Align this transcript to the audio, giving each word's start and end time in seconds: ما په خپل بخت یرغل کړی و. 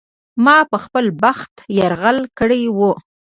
ما 0.45 0.57
په 0.71 0.77
خپل 0.85 1.05
بخت 1.23 1.53
یرغل 1.77 2.19
کړی 2.39 2.63
و. 2.77 2.79